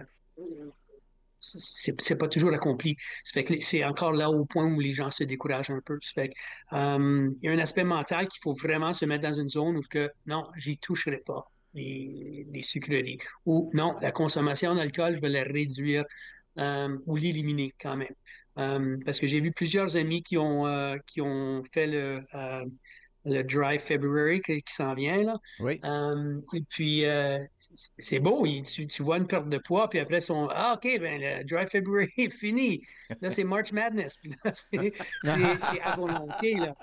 c'est 1.40 2.18
pas 2.18 2.28
toujours 2.28 2.54
accompli. 2.54 2.98
C'est 3.24 3.84
encore 3.84 4.14
là 4.14 4.32
au 4.32 4.46
point 4.46 4.66
où 4.66 4.80
les 4.80 4.94
gens 4.94 5.12
se 5.12 5.24
découragent 5.24 5.70
un 5.70 5.82
peu. 5.82 6.00
Il 6.16 6.32
y 6.72 7.48
a 7.48 7.52
un 7.52 7.60
aspect 7.60 7.84
mental 7.84 8.28
qu'il 8.28 8.42
faut 8.42 8.54
vraiment 8.56 8.94
se 8.94 9.06
mettre 9.06 9.28
dans 9.28 9.34
une 9.34 9.50
zone 9.50 9.78
où 9.78 9.82
que 9.82 10.10
non, 10.26 10.48
j'y 10.56 10.78
toucherai 10.78 11.18
pas 11.18 11.52
les, 11.76 12.62
sucreries. 12.64 13.20
Ou 13.46 13.70
non, 13.74 13.96
la 14.02 14.12
consommation 14.12 14.74
d'alcool, 14.76 15.16
je 15.16 15.22
vais 15.22 15.30
la 15.30 15.44
réduire 15.44 16.06
ou 17.06 17.16
l'éliminer 17.16 17.74
quand 17.80 17.98
même. 17.98 19.04
parce 19.06 19.20
que 19.20 19.28
j'ai 19.28 19.40
vu 19.40 19.52
plusieurs 19.52 19.98
amis 19.98 20.24
qui 20.24 20.38
ont, 20.38 20.66
euh, 20.66 20.98
qui 21.06 21.22
ont 21.22 21.64
fait 21.74 21.88
le, 21.88 22.24
euh, 22.34 22.66
le 23.26 23.44
Dry 23.44 23.78
February 23.78 24.42
qui, 24.42 24.62
s'en 24.68 24.94
vient. 24.94 25.24
Là. 25.24 25.38
Oui. 25.60 25.80
Euh, 25.84 26.40
et 26.54 26.62
puis, 26.70 27.06
euh, 27.06 27.40
c'est 27.98 28.20
beau, 28.20 28.46
tu, 28.66 28.88
tu, 28.88 29.04
vois 29.04 29.18
une 29.18 29.28
perte 29.28 29.50
de 29.50 29.58
poids, 29.58 29.90
puis 29.90 30.00
après, 30.00 30.22
son 30.22 30.48
Ah, 30.52 30.74
OK, 30.76 31.00
ben, 31.00 31.20
le 31.20 31.44
Dry 31.44 31.68
February 31.68 32.12
est 32.18 32.30
fini. 32.30 32.82
Là, 33.22 33.32
c'est 33.32 33.44
March 33.44 33.72
Madness. 33.72 34.18
Puis 34.18 34.34
là, 34.44 34.54
c'est 34.54 35.82
à 35.84 35.96
volonté. 35.96 36.56
Là. 36.56 36.76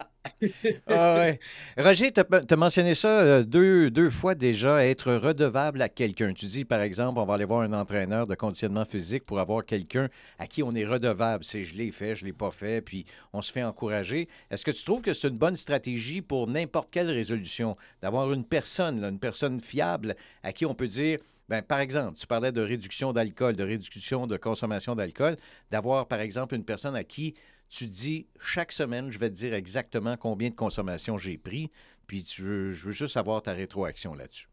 Ah. 0.86 1.32
Roger, 1.76 2.12
tu 2.12 2.20
as, 2.20 2.56
mentionné 2.56 2.94
ça 2.94 3.08
euh, 3.08 3.42
deux, 3.42 3.90
deux 3.90 4.10
fois 4.10 4.34
déjà, 4.34 4.84
être 4.86 5.12
redevable 5.14 5.82
à 5.82 5.88
quelqu'un. 5.88 6.32
Tu 6.32 6.46
dis, 6.46 6.64
par 6.64 6.80
exemple, 6.80 7.18
on 7.18 7.24
va 7.24 7.34
aller 7.34 7.44
voir 7.44 7.62
un 7.62 7.72
entraîneur 7.72 8.26
de 8.26 8.34
conditionnement 8.34 8.84
physique 8.84 9.24
pour 9.24 9.40
avoir 9.40 9.64
quelqu'un 9.64 10.08
à 10.38 10.46
qui 10.46 10.62
on 10.62 10.74
est 10.74 10.84
redevable. 10.84 11.44
C'est 11.44 11.64
je 11.64 11.76
l'ai 11.76 11.90
fait, 11.90 12.14
je 12.14 12.24
l'ai 12.24 12.32
pas 12.32 12.50
fait, 12.50 12.80
puis 12.82 13.04
on 13.32 13.42
se 13.42 13.52
fait 13.52 13.64
encourager. 13.64 14.28
Est-ce 14.50 14.64
que 14.64 14.70
tu 14.70 14.84
trouves 14.84 15.02
que 15.02 15.12
c'est 15.12 15.28
une 15.28 15.38
bonne 15.38 15.56
stratégie 15.56 16.22
pour 16.22 16.46
n'importe 16.46 16.88
quelle 16.90 17.10
résolution 17.10 17.76
d'avoir 18.00 18.32
une 18.32 18.44
personne, 18.44 19.04
une 19.04 19.18
personne 19.18 19.60
fiable 19.60 20.14
à 20.42 20.52
qui 20.52 20.66
on 20.66 20.74
peut 20.74 20.88
dire, 20.88 21.18
ben, 21.48 21.62
par 21.62 21.80
exemple, 21.80 22.18
tu 22.18 22.26
parlais 22.26 22.52
de 22.52 22.62
réduction 22.62 23.12
d'alcool, 23.12 23.56
de 23.56 23.64
réduction 23.64 24.26
de 24.26 24.36
consommation 24.36 24.94
d'alcool, 24.94 25.36
d'avoir, 25.70 26.06
par 26.06 26.20
exemple, 26.20 26.54
une 26.54 26.64
personne 26.64 26.96
à 26.96 27.04
qui 27.04 27.34
tu 27.72 27.86
dis 27.86 28.26
chaque 28.38 28.70
semaine, 28.70 29.10
je 29.10 29.18
vais 29.18 29.30
te 29.30 29.34
dire 29.34 29.54
exactement 29.54 30.18
combien 30.18 30.50
de 30.50 30.54
consommation 30.54 31.16
j'ai 31.16 31.38
pris, 31.38 31.70
puis 32.06 32.22
tu 32.22 32.42
veux, 32.42 32.70
je 32.70 32.86
veux 32.86 32.92
juste 32.92 33.16
avoir 33.16 33.42
ta 33.42 33.54
rétroaction 33.54 34.14
là-dessus. 34.14 34.48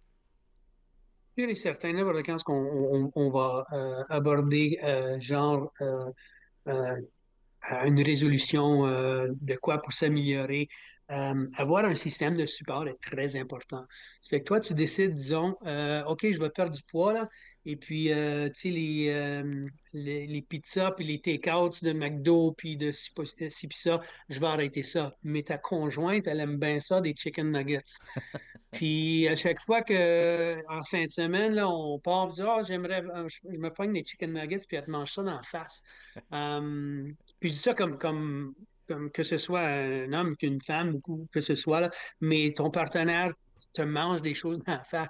Sûr 1.38 1.50
et 1.50 1.56
certain, 1.56 1.92
quand 2.24 2.38
on, 2.48 3.12
on, 3.14 3.30
va 3.30 3.66
euh, 3.74 4.04
aborder 4.10 4.80
euh, 4.84 5.20
genre 5.20 5.72
euh, 5.82 6.12
une 7.86 8.02
résolution 8.02 8.84
de 8.84 9.56
quoi 9.58 9.82
pour 9.82 9.92
s'améliorer, 9.92 10.70
avoir 11.10 11.84
un 11.84 11.96
système 11.96 12.38
de 12.38 12.46
support 12.46 12.88
est 12.88 13.00
très 13.02 13.36
important. 13.36 13.86
Fait 14.30 14.40
que 14.40 14.46
toi, 14.46 14.62
tu 14.62 14.74
décides, 14.74 15.14
disons, 15.14 15.58
OK, 16.08 16.26
je 16.32 16.40
vais 16.40 16.50
perdre 16.50 16.74
du 16.74 16.84
poids, 16.84 17.14
là, 17.14 17.30
et 17.66 17.76
puis, 17.76 18.12
euh, 18.12 18.48
tu 18.50 18.54
sais, 18.56 18.70
les, 18.70 19.10
euh, 19.10 19.68
les, 19.94 20.28
les, 20.28 20.42
pizzas 20.42 20.92
puis 20.92 21.06
les 21.06 21.20
take-outs 21.20 21.84
de 21.84 21.92
McDo 21.92 22.54
puis 22.54 22.78
de 22.78 22.92
ci, 22.92 23.12
puis 23.14 23.78
ça, 23.78 24.00
je 24.30 24.40
vais 24.40 24.48
arrêter 24.48 24.84
ça. 24.84 25.16
Mais 25.24 25.44
ta 25.44 25.58
conjointe, 25.58 26.26
elle 26.28 26.40
aime 26.40 26.58
bien 26.58 26.80
ça, 26.80 27.02
des 27.02 27.14
chicken 27.16 27.52
nuggets. 27.52 27.98
puis, 28.72 29.28
à 29.28 29.36
chaque 29.36 29.62
fois 29.62 29.82
que, 29.82 30.58
en 30.70 30.84
fin 30.84 31.06
de 31.06 31.10
semaine, 31.10 31.54
là, 31.54 31.70
on 31.70 32.00
part, 32.00 32.28
on 32.28 32.30
dit, 32.30 32.42
oh, 32.44 32.62
j'aimerais, 32.66 33.04
euh, 33.04 33.28
je, 33.28 33.58
me 33.58 33.70
prends 33.70 33.88
des 33.88 34.06
chicken 34.06 34.34
nuggets, 34.34 34.66
puis 34.66 34.78
elle 34.78 34.86
te 34.86 34.92
mange 34.92 35.12
ça 35.12 35.24
dans 35.24 35.36
la 35.36 35.44
face. 35.44 35.82
puis, 37.40 37.50
je 37.50 37.54
dis 37.54 37.60
ça 37.60 37.74
comme, 37.74 37.98
comme, 37.98 38.54
comme 38.88 39.12
que 39.12 39.24
ce 39.24 39.38
soit 39.38 39.68
un 39.68 40.14
homme 40.14 40.38
qu'une 40.38 40.62
femme 40.62 41.00
ou 41.08 41.28
que 41.32 41.42
ce 41.42 41.56
soit, 41.56 41.82
là, 41.82 41.92
mais 42.22 42.54
ton 42.56 42.72
partenaire 42.72 43.34
te 43.74 43.82
mange 43.82 44.22
des 44.22 44.34
choses 44.34 44.60
dans 44.66 44.74
la 44.74 44.84
face. 44.84 45.10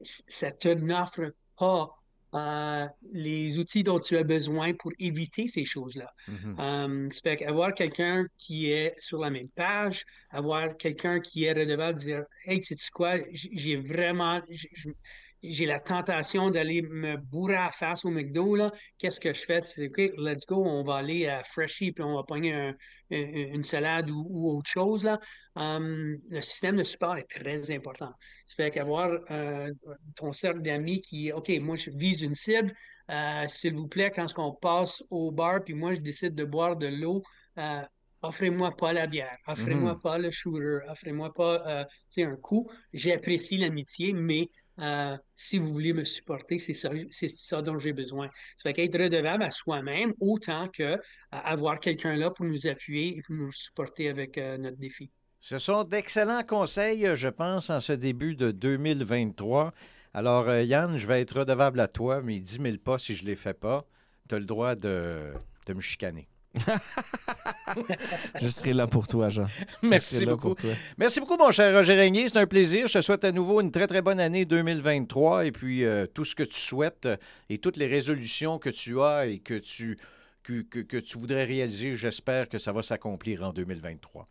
Ça 0.00 0.52
te 0.52 0.68
n'offre 0.68 1.32
pas 1.58 1.90
euh, 2.34 2.86
les 3.12 3.58
outils 3.58 3.82
dont 3.82 3.98
tu 3.98 4.18
as 4.18 4.22
besoin 4.22 4.74
pour 4.74 4.92
éviter 4.98 5.48
ces 5.48 5.64
choses-là. 5.64 6.12
Mm 6.28 7.08
avoir 7.46 7.72
quelqu'un 7.74 8.26
qui 8.36 8.70
est 8.70 8.94
sur 8.98 9.18
la 9.18 9.30
même 9.30 9.48
page, 9.48 10.04
avoir 10.30 10.76
quelqu'un 10.76 11.20
qui 11.20 11.44
est 11.44 11.52
redevable, 11.52 11.98
dire 11.98 12.24
Hey, 12.44 12.62
sais-tu 12.62 12.90
quoi, 12.90 13.14
j'ai 13.32 13.76
vraiment, 13.76 14.42
j'ai 14.50 14.94
la 15.42 15.80
tentation 15.80 16.50
d'aller 16.50 16.82
me 16.82 17.16
bourrer 17.16 17.54
à 17.54 17.66
la 17.66 17.70
face 17.70 18.04
au 18.04 18.10
McDo, 18.10 18.56
qu'est-ce 18.98 19.20
que 19.20 19.32
je 19.32 19.42
fais? 19.42 19.60
C'est 19.60 19.88
OK, 19.88 19.98
let's 20.18 20.46
go, 20.46 20.56
on 20.56 20.82
va 20.82 20.96
aller 20.96 21.26
à 21.26 21.42
Freshie, 21.44 21.92
puis 21.92 22.02
on 22.04 22.16
va 22.16 22.22
pogner 22.24 22.72
une 23.10 23.62
salade 23.62 24.10
ou, 24.10 24.56
autre 24.56 24.68
chose. 24.68 25.04
Là. 25.04 25.20
Hum, 25.56 26.18
le 26.28 26.40
système 26.40 26.76
de 26.76 26.84
support 26.84 27.16
est 27.16 27.28
très 27.28 27.70
important. 27.70 28.12
Ça 28.46 28.54
fait 28.56 28.70
qu'avoir 28.70 29.10
euh, 29.30 29.70
ton 30.16 30.32
cercle 30.32 30.62
d'amis 30.62 31.00
qui, 31.00 31.32
OK, 31.32 31.50
moi, 31.60 31.76
je 31.76 31.90
vise 31.90 32.22
une 32.22 32.34
cible, 32.34 32.72
euh, 33.10 33.46
s'il 33.48 33.74
vous 33.74 33.88
plaît, 33.88 34.10
quand 34.10 34.26
on 34.38 34.52
passe 34.52 35.02
au 35.10 35.30
bar, 35.30 35.62
puis 35.64 35.74
moi, 35.74 35.94
je 35.94 36.00
décide 36.00 36.34
de 36.34 36.44
boire 36.44 36.76
de 36.76 36.88
l'eau, 36.88 37.22
euh, 37.58 37.82
offrez-moi 38.22 38.70
pas 38.76 38.92
la 38.92 39.06
bière, 39.06 39.36
offrez-moi 39.46 39.94
mm-hmm. 39.94 40.02
pas 40.02 40.18
le 40.18 40.30
shooter, 40.30 40.80
offrez-moi 40.88 41.32
pas 41.32 41.86
un 42.18 42.36
coup. 42.36 42.68
J'apprécie 42.92 43.56
l'amitié, 43.56 44.12
mais 44.12 44.50
euh, 44.80 45.16
si 45.34 45.58
vous 45.58 45.72
voulez 45.72 45.92
me 45.92 46.04
supporter, 46.04 46.58
c'est 46.58 46.74
ça, 46.74 47.62
dont 47.62 47.78
j'ai 47.78 47.92
besoin. 47.92 48.28
Ça 48.56 48.70
fait 48.70 48.72
qu'être 48.74 49.00
redevable 49.00 49.42
à 49.42 49.50
soi-même 49.50 50.14
autant 50.20 50.68
qu'avoir 50.68 51.74
euh, 51.74 51.78
quelqu'un 51.78 52.16
là 52.16 52.30
pour 52.30 52.44
nous 52.46 52.66
appuyer 52.66 53.18
et 53.18 53.22
pour 53.22 53.34
nous 53.34 53.52
supporter 53.52 54.08
avec 54.08 54.38
euh, 54.38 54.56
notre 54.58 54.76
défi. 54.76 55.10
Ce 55.40 55.58
sont 55.58 55.84
d'excellents 55.84 56.42
conseils, 56.42 57.08
je 57.14 57.28
pense, 57.28 57.70
en 57.70 57.80
ce 57.80 57.92
début 57.92 58.34
de 58.34 58.50
2023. 58.50 59.72
Alors, 60.14 60.52
Yann, 60.52 60.96
je 60.96 61.06
vais 61.06 61.20
être 61.20 61.40
redevable 61.40 61.80
à 61.80 61.86
toi, 61.86 62.22
mais 62.22 62.40
10 62.40 62.60
000 62.60 62.76
pas 62.78 62.98
si 62.98 63.14
je 63.14 63.22
ne 63.22 63.28
les 63.28 63.36
fais 63.36 63.54
pas. 63.54 63.86
Tu 64.28 64.34
as 64.34 64.38
le 64.38 64.46
droit 64.46 64.74
de, 64.74 65.32
de 65.66 65.74
me 65.74 65.80
chicaner. 65.80 66.28
je 68.40 68.48
serai 68.48 68.72
là 68.72 68.86
pour 68.86 69.06
toi, 69.06 69.28
Jean. 69.28 69.46
Merci 69.82 70.24
beaucoup. 70.26 70.54
Merci 70.96 71.20
beaucoup, 71.20 71.36
mon 71.36 71.50
cher 71.50 71.74
Roger 71.74 71.94
Régnier. 71.94 72.28
C'est 72.28 72.38
un 72.38 72.46
plaisir. 72.46 72.86
Je 72.86 72.94
te 72.94 73.00
souhaite 73.02 73.24
à 73.24 73.32
nouveau 73.32 73.60
une 73.60 73.70
très, 73.70 73.86
très 73.86 74.02
bonne 74.02 74.20
année 74.20 74.44
2023 74.44 75.46
et 75.46 75.52
puis 75.52 75.84
euh, 75.84 76.06
tout 76.06 76.24
ce 76.24 76.34
que 76.34 76.42
tu 76.42 76.58
souhaites 76.58 77.08
et 77.48 77.58
toutes 77.58 77.76
les 77.76 77.86
résolutions 77.86 78.58
que 78.58 78.70
tu 78.70 79.00
as 79.00 79.26
et 79.26 79.38
que 79.38 79.54
tu, 79.54 79.98
que, 80.42 80.62
que, 80.62 80.96
tu 80.96 81.18
voudrais 81.18 81.44
réaliser, 81.44 81.96
j'espère 81.96 82.48
que 82.48 82.58
ça 82.58 82.72
va 82.72 82.82
s'accomplir 82.82 83.42
en 83.42 83.52
2023. 83.52 84.28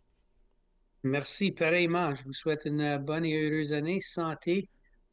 Merci, 1.04 1.52
pareillement. 1.52 2.14
Je 2.14 2.24
vous 2.24 2.34
souhaite 2.34 2.64
une 2.64 2.98
bonne 2.98 3.24
et 3.24 3.40
heureuse 3.40 3.72
année, 3.72 4.00
santé, 4.00 4.68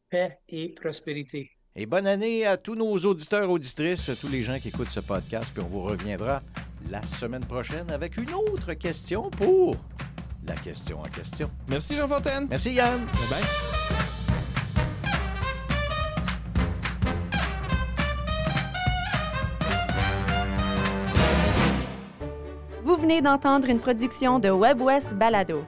paix 0.09 0.39
et 0.49 0.69
prospérité. 0.69 1.51
Et 1.75 1.85
bonne 1.85 2.07
année 2.07 2.45
à 2.45 2.57
tous 2.57 2.75
nos 2.75 2.97
auditeurs, 2.97 3.49
auditrices, 3.49 4.09
tous 4.19 4.29
les 4.29 4.41
gens 4.41 4.57
qui 4.59 4.69
écoutent 4.69 4.89
ce 4.89 5.01
podcast. 5.01 5.51
Puis 5.53 5.63
on 5.63 5.67
vous 5.67 5.83
reviendra 5.83 6.41
la 6.89 7.05
semaine 7.05 7.45
prochaine 7.45 7.89
avec 7.91 8.17
une 8.17 8.33
autre 8.33 8.73
question 8.73 9.29
pour 9.31 9.75
la 10.47 10.55
question 10.55 10.99
en 10.99 11.03
question. 11.03 11.49
Merci 11.67 11.95
Jean 11.95 12.07
Fontaine. 12.07 12.47
Merci 12.49 12.73
Yann. 12.73 13.05
Bye 13.05 13.29
bye. 13.29 13.43
Vous 22.83 22.95
venez 22.97 23.21
d'entendre 23.21 23.69
une 23.69 23.79
production 23.79 24.39
de 24.39 24.49
WebWest 24.49 25.13
Balado. 25.13 25.63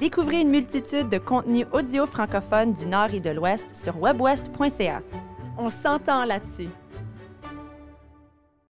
Découvrez 0.00 0.40
une 0.40 0.48
multitude 0.48 1.08
de 1.08 1.18
contenus 1.18 1.66
audio 1.70 2.06
francophones 2.06 2.72
du 2.72 2.86
Nord 2.86 3.14
et 3.14 3.20
de 3.20 3.30
l'Ouest 3.30 3.76
sur 3.76 4.00
webwest.ca. 4.00 5.00
On 5.58 5.70
s'entend 5.70 6.24
là-dessus. 6.24 6.70